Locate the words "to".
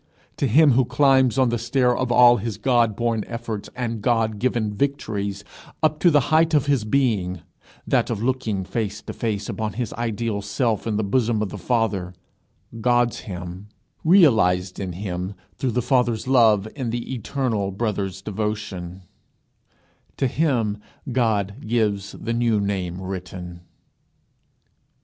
0.37-0.47, 5.99-6.09, 9.03-9.13, 20.17-20.25